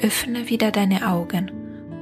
[0.00, 1.50] Öffne wieder deine Augen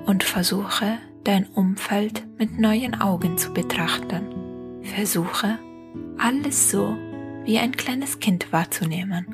[0.07, 4.81] und versuche dein Umfeld mit neuen Augen zu betrachten.
[4.83, 5.59] Versuche
[6.17, 6.97] alles so
[7.45, 9.27] wie ein kleines Kind wahrzunehmen,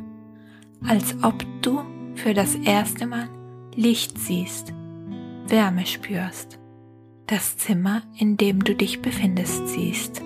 [0.86, 1.82] als ob du
[2.14, 3.28] für das erste Mal
[3.74, 4.72] Licht siehst,
[5.48, 6.58] Wärme spürst,
[7.26, 10.22] das Zimmer, in dem du dich befindest, siehst.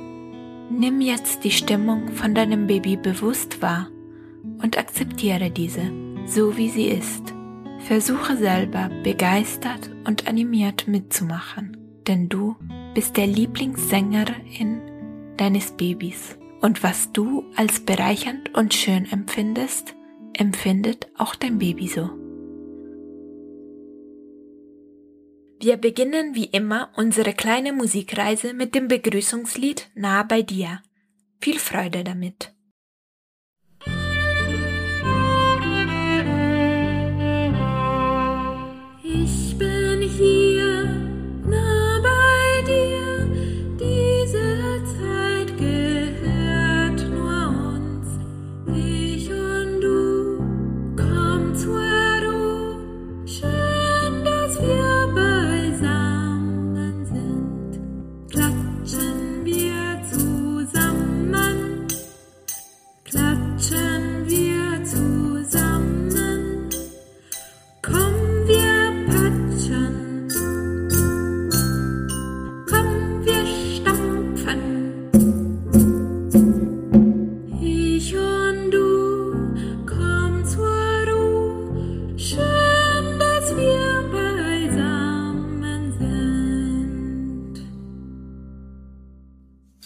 [0.70, 3.88] Nimm jetzt die Stimmung von deinem Baby bewusst wahr
[4.62, 5.90] und akzeptiere diese,
[6.26, 7.34] so wie sie ist.
[7.80, 11.76] Versuche selber begeistert und animiert mitzumachen,
[12.06, 12.56] denn du
[12.94, 14.80] bist der Lieblingssängerin
[15.36, 16.36] deines Babys.
[16.60, 19.94] Und was du als bereichernd und schön empfindest,
[20.34, 22.10] empfindet auch dein Baby so.
[25.60, 30.82] Wir beginnen wie immer unsere kleine Musikreise mit dem Begrüßungslied Nah bei dir.
[31.40, 32.52] Viel Freude damit.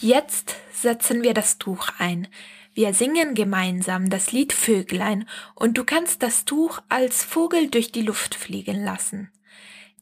[0.03, 2.27] Jetzt setzen wir das Tuch ein.
[2.75, 8.03] Wir singen gemeinsam das Lied Vöglein und du kannst das Tuch als Vogel durch die
[8.03, 9.31] Luft fliegen lassen.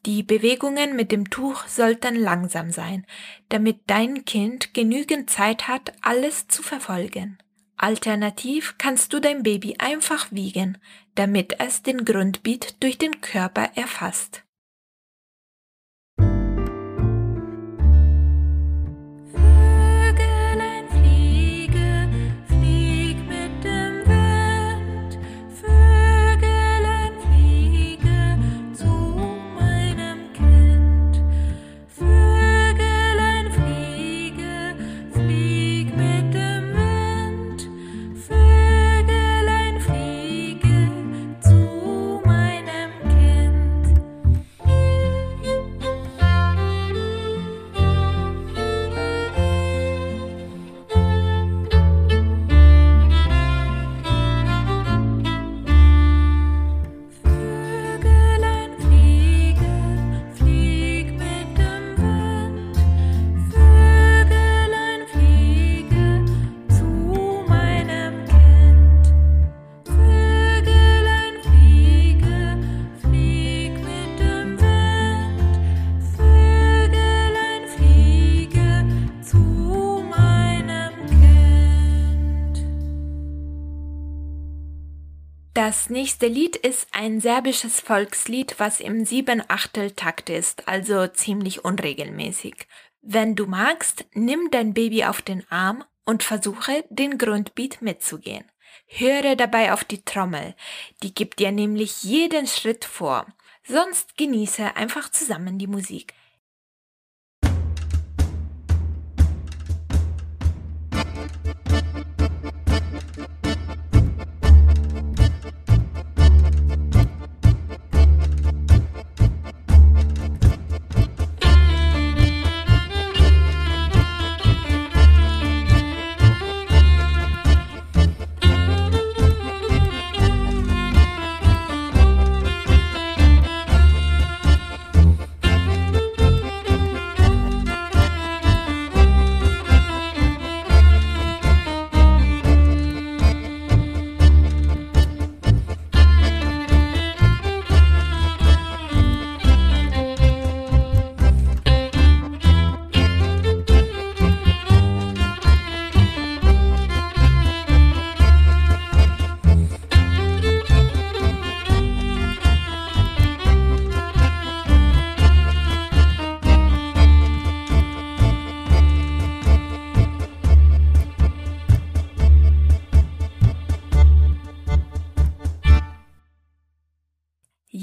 [0.05, 3.05] Die Bewegungen mit dem Tuch sollten langsam sein,
[3.49, 7.37] damit dein Kind genügend Zeit hat, alles zu verfolgen.
[7.77, 10.77] Alternativ kannst du dein Baby einfach wiegen,
[11.15, 14.43] damit es den Grundbeat durch den Körper erfasst.
[85.53, 92.67] Das nächste Lied ist ein serbisches Volkslied, was im Sieben-Achtel-Takt ist, also ziemlich unregelmäßig.
[93.01, 98.45] Wenn du magst, nimm dein Baby auf den Arm und versuche, den Grundbeat mitzugehen.
[98.85, 100.55] Höre dabei auf die Trommel,
[101.03, 103.25] die gibt dir nämlich jeden Schritt vor.
[103.67, 106.13] Sonst genieße einfach zusammen die Musik.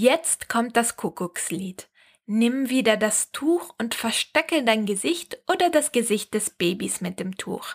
[0.00, 1.89] Jetzt kommt das Kuckuckslied.
[2.25, 7.37] Nimm wieder das Tuch und verstecke dein Gesicht oder das Gesicht des Babys mit dem
[7.37, 7.75] Tuch.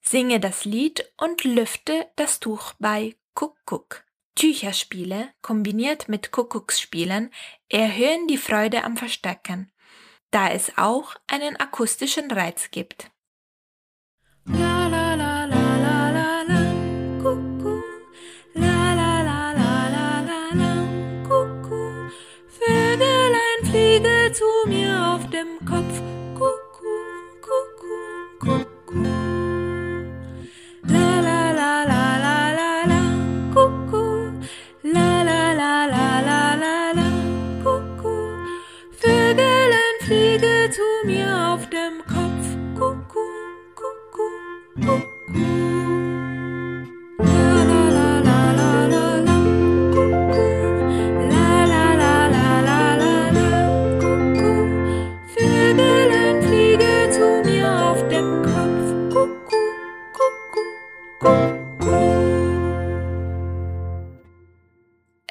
[0.00, 4.04] Singe das Lied und lüfte das Tuch bei Kuckuck.
[4.36, 7.32] Tücherspiele kombiniert mit Kuckucksspielen
[7.68, 9.72] erhöhen die Freude am Verstecken,
[10.30, 13.10] da es auch einen akustischen Reiz gibt.
[14.44, 14.75] La,
[24.36, 26.25] zu mir auf dem Kopf.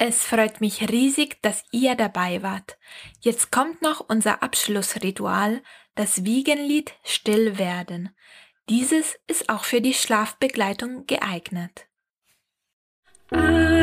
[0.07, 2.77] Es freut mich riesig, dass ihr dabei wart.
[3.21, 5.63] Jetzt kommt noch unser Abschlussritual,
[5.95, 8.15] das Wiegenlied Still werden.
[8.69, 11.87] Dieses ist auch für die Schlafbegleitung geeignet.
[13.31, 13.74] Alle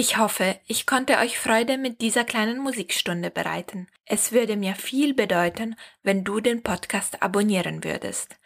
[0.00, 3.86] Ich hoffe, ich konnte euch Freude mit dieser kleinen Musikstunde bereiten.
[4.06, 8.38] Es würde mir viel bedeuten, wenn du den Podcast abonnieren würdest.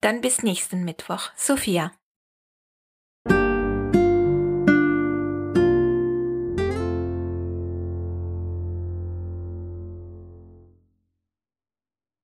[0.00, 1.30] Dann bis nächsten Mittwoch.
[1.34, 1.90] Sophia.